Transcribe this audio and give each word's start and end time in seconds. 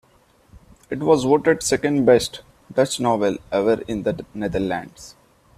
It 0.89 0.97
was 0.97 1.25
voted 1.25 1.61
second 1.61 2.05
best 2.05 2.41
Dutch 2.73 2.99
novel 2.99 3.37
ever 3.51 3.83
in 3.87 4.01
the 4.01 4.25
Netherlands. 4.33 5.13